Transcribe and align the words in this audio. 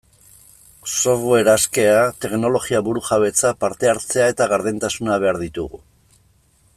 Software 0.91 1.51
askea, 1.53 1.99
teknologia 2.25 2.81
burujabetza, 2.89 3.53
parte-hartzea 3.65 4.33
eta 4.35 4.51
gardentasuna 4.55 5.23
behar 5.25 5.43
ditugu. 5.47 5.85